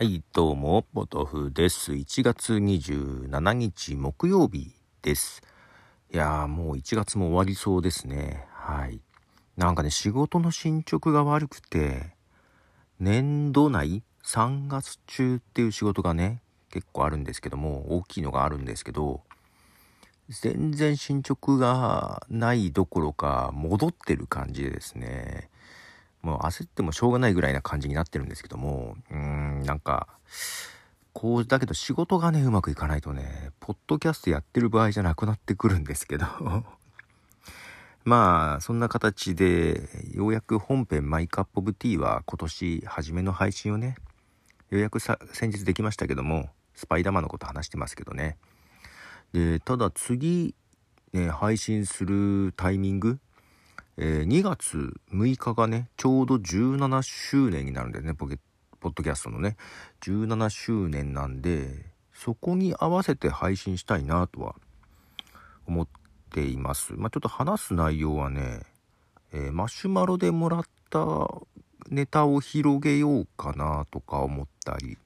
[0.00, 1.94] はい、どうも、ポトフです。
[1.94, 5.42] 1月27日木曜日です。
[6.14, 8.46] いやー、もう1月も終わりそうですね。
[8.52, 9.00] はい。
[9.56, 12.14] なんかね、仕事の進捗が悪くて、
[13.00, 19.22] 年度内3月中っていう仕事がね、結構あるんですけども、大きいのがあるんですけど、
[20.28, 25.50] 全然進捗がないどころか、戻ってる感じでですね、
[26.22, 30.08] もう焦ってもしょうがないぐらいな感じになってるんですけども、うーん、なんか、
[31.12, 36.26] こう、だけど仕事がね、うまくいかないとね、ポッドキャストやってる場合じゃなくなってくるんですけど、
[38.04, 43.96] まあ、そんな形で、ようやく本編マイカップオブティーは今年初めの配信をね、
[44.70, 48.36] ようやくさ先日できましたけども、スパイダーマンのこと話してますけどね。
[49.32, 50.54] で、ただ次、
[51.12, 53.18] ね、配信するタイミング、
[54.00, 58.38] えー2月6日がね、ちょうど17周年になるんだよね、ポケ
[58.78, 59.56] ポッドキャストのね。
[60.02, 64.54] 17周年なんで、そこに合わせて配信したいなとは
[65.66, 65.88] 思っ
[66.30, 66.92] ています。
[66.96, 68.62] まあ、ちょっと話す内容はね、
[69.32, 71.28] えーマシュマロでもらった
[71.90, 74.96] ネタを広げようかなとか思ったり。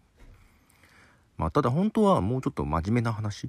[1.38, 3.48] まあ、ただ本当はもうちょっと真面目な話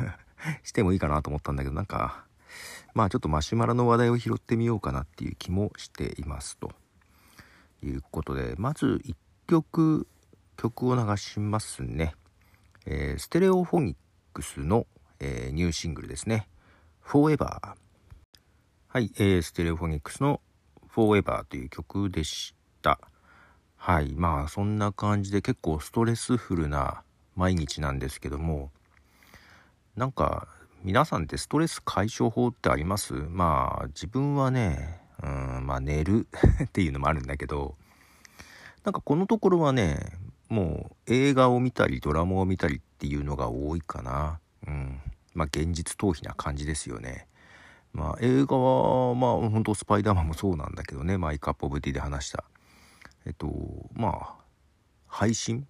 [0.62, 2.25] してもいいかなと思ったんだけど、なんか、
[2.96, 6.72] まあちょっとマシュマロの話題を拾ってみようかなっていう気もしていますと。
[7.82, 9.14] いうことでまず1
[9.46, 10.08] 曲
[10.56, 12.14] 曲を流しますね、
[12.86, 13.96] えーステレオフォニッ
[14.32, 14.86] クスの、
[15.20, 16.48] えーニューシングルですね
[17.04, 17.36] 「Forever」
[18.88, 20.40] はい、えーステレオフォニックスの
[20.88, 22.98] 「Forever」という曲でした。
[23.76, 27.02] はいまあそんな感じで結構ストレスフルな
[27.34, 28.72] 毎日なんですけども
[29.96, 30.48] なんか
[30.84, 33.14] 皆さんってストレス解消法ってあります？
[33.14, 36.28] まあ自分はねうんまあ寝る
[36.64, 37.76] っていうのもあるんだけど
[38.84, 40.18] なんかこのところはね
[40.48, 44.38] もう映画を見たりドラマを見たりっていうのが多いかな。
[44.66, 45.00] うん。
[45.34, 47.26] まあ現実逃避な感じですよね。
[47.92, 51.18] まあ映画はまあ本当スパイダーマンもそうなんだけどね。
[51.18, 52.44] My Cup of Tea で話した。
[53.24, 53.48] えっと
[53.94, 54.34] まあ
[55.08, 55.66] 配信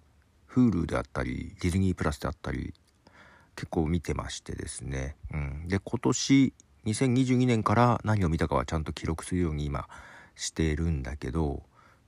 [0.51, 2.73] ？Hulu であったりディズニープラスであったり
[3.57, 6.53] 結構見てましてですね、うん、で今年
[6.85, 9.87] 2022年から何を見たかはちゃんと記録するように今
[10.35, 11.63] してるんだけど、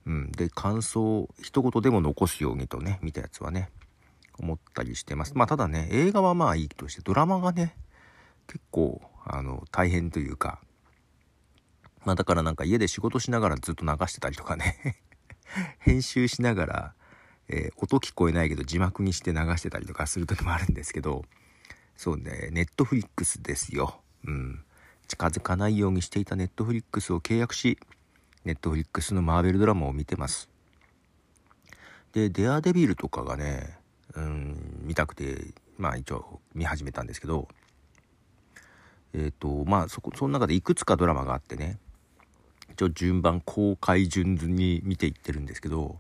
[0.05, 3.71] うん、で感想一言でも残すようにとね見たやつはね
[4.37, 5.33] 思ったりしてます。
[5.35, 7.75] まあただね映画はまあいいとしてドラマがね
[8.47, 10.59] 結構あの大変というか
[12.05, 15.01] まあだからなんか家で仕事しながらずっと流してたりとかね
[15.79, 16.93] 編集しながら
[17.49, 21.25] えー音聞こえないけど字幕にして流してたりとかする時もあるんですけど
[21.99, 23.99] そうねネットフリックスですよ。
[24.25, 24.63] うん。
[25.09, 27.77] 近づかないようにしていたネットフリックスを契約し
[28.45, 30.47] ネットフリックスのマーベルドラマを見てます。
[32.13, 33.77] でデアデビルとかがね
[34.15, 37.49] うん見たくてまあ一応見始めたんですけど
[39.11, 41.79] えっ、とまあそこその中でいくつかドラマがあってね
[42.71, 45.99] 一応順番公開順に見ていってるんですけど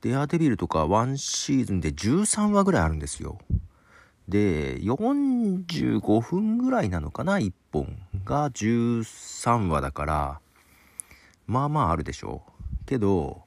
[0.00, 3.38] デアデビルとか1シーズンで13話ぐらいあるんですよ。
[4.28, 10.40] で、45分ぐらいなのかな、1本が13話だから、
[11.46, 12.84] まあまああるでしょう。
[12.86, 13.42] けど、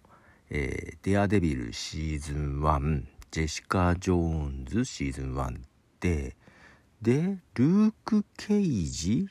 [0.50, 4.18] えーデアデビルシーズン1、ジェシカ・ジョー
[4.64, 5.60] ンズシーズン1
[6.00, 6.36] で、
[7.02, 9.28] で、ルーク・ケイジ、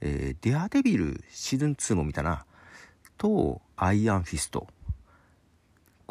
[0.00, 2.44] えーデアデビルシーズン2も見たな、
[3.18, 4.68] と、アイアンフィスト。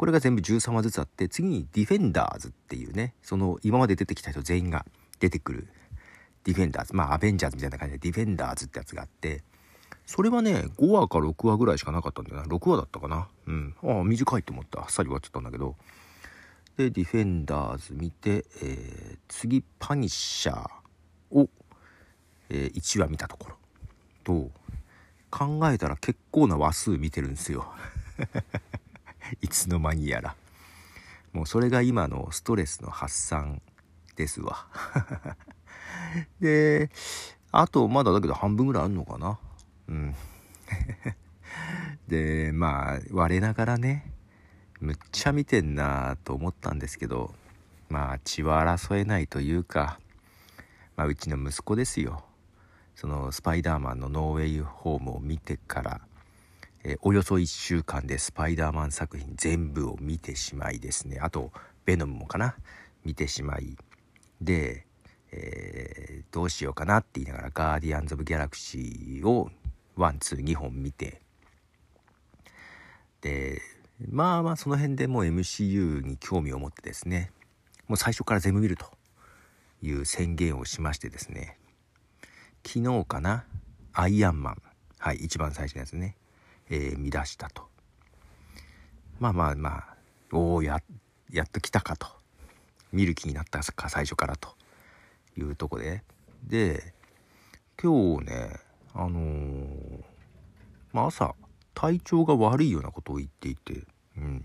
[0.00, 4.86] これが全部13話ずつあって次にディフェンダーズっていうねその今まで出てきた人全員が
[5.18, 5.68] 出てくる
[6.44, 9.42] ディフェンダーズまあアベンジャーズみたいな感じでディフェンダーズってやつがあって
[10.06, 12.44] それはね5話か6話ぐらいしかなかったんだよな。
[12.44, 13.28] 6話だったかな。
[13.46, 13.74] うん。
[13.84, 14.80] ああ短いと思った。
[14.80, 15.76] あっさり終わっちゃったんだけど。
[16.78, 21.50] でディフェンダーズ見て、えー次パニッシャーを、
[22.48, 23.56] え1話見たところ。
[24.24, 24.50] と
[25.30, 27.70] 考えたら結構な話数見てるんですよ。
[29.40, 30.34] いつの間にやら。
[31.32, 33.62] もうそれが今のストレスの発散
[34.16, 34.66] ですわ。
[36.40, 36.90] で
[37.52, 39.38] あとまだだけど半分ぐらいあるのかな。
[39.88, 40.14] うん。
[42.08, 44.12] でまあ我ながらね
[44.80, 47.34] むっちゃ見てんなと思ったんですけど
[47.88, 50.00] まあ血は争えないというか
[50.96, 52.24] まあうちの息子ですよ。
[52.96, 56.00] そのスパイダーマンのノーウェイホームを見てから
[56.84, 61.18] えーおよそ1週間でスパイダーマン作品全部を見てしまいですね。
[61.20, 61.52] あと
[61.84, 62.56] ベノムもかな？
[63.04, 63.76] 見てしまい。
[64.40, 64.86] で、
[65.32, 69.50] えーどうしようかなって言いながらガーディアンズ・オブ・ギャラクシーを
[69.96, 71.20] ワンツー2本見て。
[73.20, 73.60] で
[74.08, 77.32] まあまあその辺でもう MCU に興味を持ってですね。
[77.88, 78.86] もう最初から全部見ると
[79.82, 81.58] いう宣言をしましてですね。
[82.64, 83.44] 昨日かな？
[83.92, 84.62] アイアンマン。
[84.98, 86.16] はい一番最初のやつね、
[86.70, 87.68] えー、見出したと。
[89.18, 89.96] まあまあまあ
[90.32, 90.80] おおや
[91.30, 92.06] やっと来たかと。
[92.92, 94.56] 見る気になったか最初からと
[95.36, 96.02] いうとこで。
[96.44, 96.94] で
[97.80, 98.56] 今日ね
[98.94, 100.04] あのー、
[100.92, 101.34] まあ朝
[101.74, 103.84] 体調が悪いようなことを言っていて、
[104.16, 104.44] うん、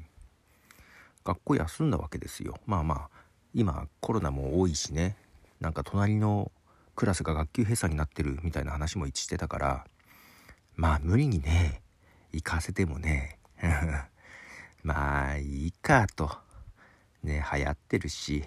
[1.23, 2.55] 学校休んだわけですよ。
[2.65, 3.09] まあまあ
[3.53, 5.15] 今コロナも多いしね。
[5.59, 6.51] なんか隣の
[6.95, 9.85] クラスが学級閉鎖になってるみたいな話も一致してたから
[10.75, 11.81] まあ無理にね
[12.35, 13.39] 行かせてもね。
[14.83, 16.37] まあいいかと。
[17.23, 18.43] ね流行ってるし。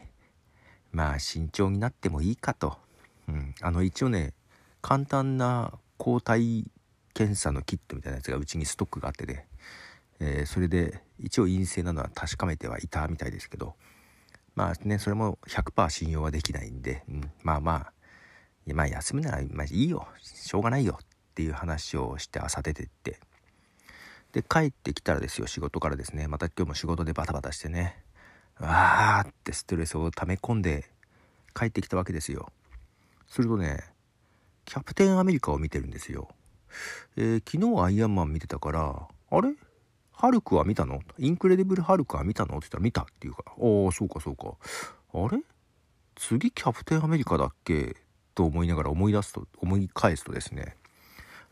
[0.93, 2.79] まあ慎重になってもいいかと、
[3.29, 4.33] うん、あの一応ね
[4.81, 6.65] 簡単な抗体
[7.15, 9.47] 検査のキットみたいなやつがうちにストックがあってね、
[10.21, 13.77] えー、それで一応陰性なのは確かめてはいたみたいですけど。
[14.55, 17.93] まあねそれも100%信用はできないんで、うん、まあまあ
[18.75, 20.09] まあ休むなら、まあ、いいよ。
[20.21, 23.21] しょうがないよっていう話をして朝出てって。
[24.33, 26.29] で帰ってきたらですよ仕事からですね。
[26.29, 27.97] また今日も仕事でバタバタしてね。
[28.61, 30.91] わーってストレスを溜め込んで
[31.55, 32.51] 帰ってきたわけですよ。
[33.27, 33.85] するとね
[34.65, 36.29] キャプテンアメリカを見てるんですよ、
[37.17, 39.55] えー、昨日アイアンマン見てたからあれ？
[40.13, 41.01] ハルクは見たの？
[41.19, 42.59] インクレディブルハルクは見たの？
[42.59, 43.55] って言ったら見たっていうかああ
[43.93, 44.55] そうかそうか。
[45.15, 45.41] あれ？
[46.17, 47.97] 次キャプテンアメリカだっけ？
[48.35, 50.77] と思いながら思い出すと思い返すとですね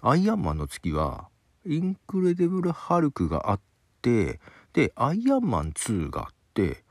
[0.03, 1.29] アイアンマンの次は
[1.67, 3.61] インクレディブル・ハルクがあっ
[4.03, 4.41] て
[4.73, 6.85] でアイアンマン2があって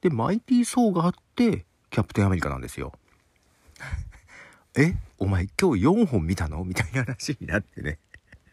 [0.00, 2.92] でマイティー・ソーがあってキャプテンアメリカなんですよ。
[4.76, 6.62] えお前今日4本見たの？
[6.64, 7.98] みたいな話になってね。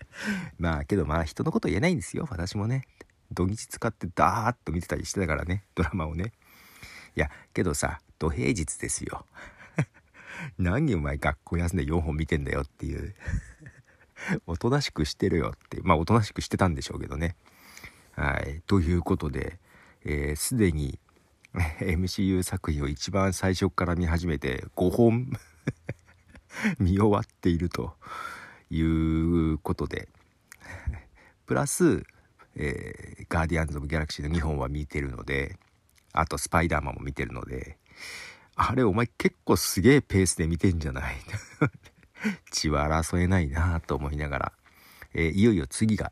[0.58, 2.28] まあけどまあ人のこと言えないんですよ。
[2.30, 2.88] 私もね。
[3.32, 5.66] 土日使ってダーッと見てたりしてたからね。
[5.76, 6.32] ドラマをね。
[7.16, 9.26] いやけどさ土平日ですよ。
[10.58, 13.16] 何お前学校休んで4本見てんだよっていう。
[14.48, 17.36] おとなしくしてるよってまあおとなしくしてたんでしょうけどね。
[18.14, 18.62] はい。
[18.68, 19.60] ということで
[20.36, 21.00] すで、 ー、に
[21.54, 25.32] MCU 作品を一番最初から見始めて5本
[26.80, 27.96] 見終わっていると
[28.70, 30.10] いうことで。
[31.46, 32.04] プラス、
[32.56, 35.60] えー、ガーディアンズ・オブ・ギャラクシーの2本は見てるので
[36.12, 37.78] あとスパイダーマンも見てるので
[38.56, 41.16] あれお前結構すげえペースで見てんじゃない？
[42.52, 44.54] 血は争えないなと思いながら、
[45.14, 46.12] えー、いよいよ次が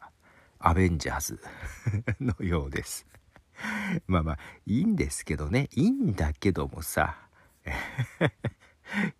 [0.59, 1.39] アベンジャーズ
[2.19, 3.05] のようです。
[4.07, 5.69] まあまあいいんですけどね。
[5.73, 7.17] いいんだけどもさ。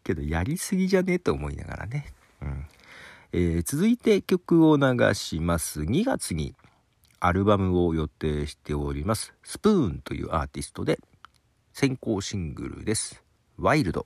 [0.04, 2.68] けどやりすぎじゃねえと思いながらね、うん。
[3.32, 5.82] えー、続いて曲を流します。
[5.82, 6.56] 2月に
[7.20, 9.34] アルバムを予定しております。
[9.44, 11.00] スプーンというアーティストで
[11.72, 13.24] 先行シングルです。
[13.58, 14.06] ワイルド。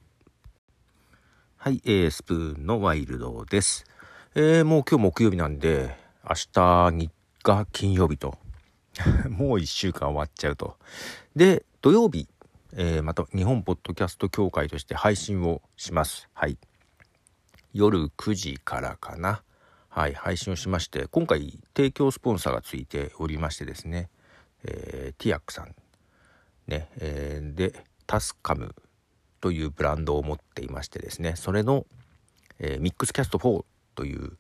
[1.60, 3.84] はい、えー、スプーンのワイルドです。
[4.36, 7.12] えー、もう今日木曜日なんで、明日日
[7.44, 8.38] が金曜日と、
[9.28, 10.78] もう一週間終わっちゃうと。
[11.36, 12.30] で、土曜日、
[12.74, 16.30] えー、また日本ポッドキャスト協会として配信をします。
[16.34, 16.60] はい。
[17.74, 19.42] 夜9時からかな。
[19.90, 24.12] はい、配信をしまして、今回提供スポンサーがついておりましてですね、
[24.64, 25.76] えー、ティアックさん
[26.68, 28.76] ね、えー、でタスカム
[29.42, 31.86] というブランドを持っていましてですねそれの、
[32.60, 33.66] えー、ミックスキャスト4
[33.96, 34.38] という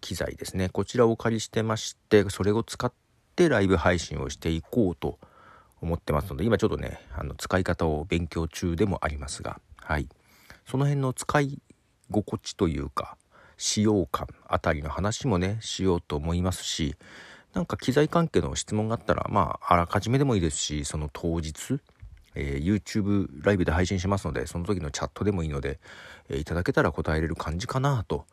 [0.00, 0.68] 機材ですね。
[0.68, 2.92] こちらをお借りしてましてそれを使っ
[3.36, 5.18] てライブ配信をしていこうと
[5.80, 10.08] 思ってますので今ちょっとねあの使い方を勉強中でもありますがはい。
[10.66, 11.58] その辺の使い
[12.10, 13.16] 心地というか
[13.56, 16.96] 使用感あたりの話もねしようと思いますし
[17.54, 21.78] なんか機材関係の質問があったら、まあ、あらかじめでもいいですし、その当日、
[22.34, 25.78] えー、YouTube ライブで配信しますので、その時のチャットでもいいので、
[26.28, 28.26] えー、いただけたら答えれる感じかなと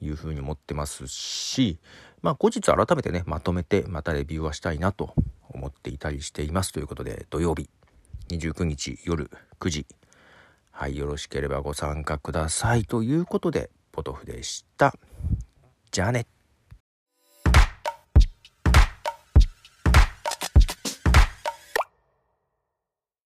[0.00, 1.78] いうふうに思ってますし、
[2.22, 5.14] まあ、後日改めてね、まとめて、またレビューはしたいなと
[5.50, 7.68] 思っていたりしていますということで、土曜日、
[8.28, 9.30] 29日夜
[9.60, 9.86] 9時、
[10.70, 14.94] はい、よろしければご参加くださいということで、ポトフでした。
[15.92, 16.33] じゃあね。